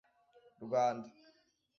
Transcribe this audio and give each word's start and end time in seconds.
Rwanda 0.63 1.05